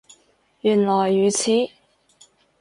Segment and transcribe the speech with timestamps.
[0.61, 1.51] 原來如此